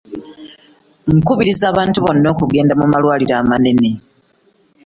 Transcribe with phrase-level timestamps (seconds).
[1.15, 3.91] Nkubiriza abantu bonna okugenda mu malwaliro amanene.